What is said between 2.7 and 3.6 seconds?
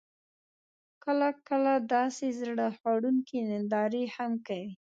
خوړونکې